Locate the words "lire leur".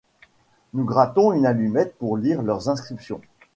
2.17-2.69